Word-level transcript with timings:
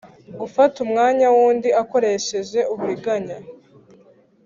Gufata 0.39 0.75
umwanya 0.85 1.25
w’undi 1.35 1.69
akoresheje 1.81 2.59
uburiganya 2.73 3.37